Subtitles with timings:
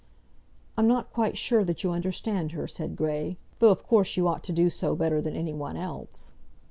[0.79, 4.43] "I'm not quite sure that you understand her," said Grey; "though of course you ought
[4.45, 6.31] to do so better than any one else."